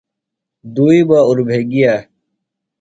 دُئی 0.75 0.99
بہ 1.07 1.17
اُربھےۡ 1.29 1.63
گِیہ۔ 1.71 1.93